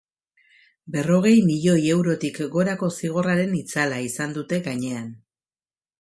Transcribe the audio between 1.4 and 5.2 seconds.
milioi eurotik gorako zigorraren itzala izan dute gainean.